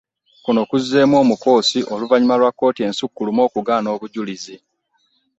Kuno 0.43 0.61
kuzzeemu 0.69 1.15
omukoosi 1.23 1.79
oluvannyuma 1.93 2.35
lwa 2.39 2.51
kkooti 2.53 2.81
ensukkulumu 2.87 3.41
okugaana 3.47 3.87
obujulizi 3.95 4.55